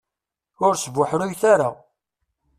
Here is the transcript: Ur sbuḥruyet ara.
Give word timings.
Ur 0.65 0.73
sbuḥruyet 0.83 1.43
ara. 1.53 1.69